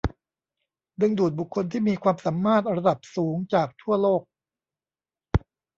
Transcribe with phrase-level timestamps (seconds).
[1.01, 4.21] ดึงดูดบุคคลที่มีความสามารถระดับสูงจากทั่วโลก